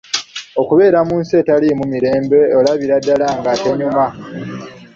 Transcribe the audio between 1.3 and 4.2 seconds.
etaliimu mirembe, olabira ddala nga tenyuma."